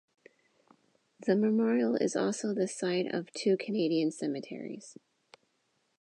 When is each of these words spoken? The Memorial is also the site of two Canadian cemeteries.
The 1.27 1.35
Memorial 1.35 1.95
is 1.95 2.15
also 2.15 2.55
the 2.55 2.67
site 2.67 3.13
of 3.13 3.31
two 3.33 3.55
Canadian 3.55 4.11
cemeteries. 4.11 4.97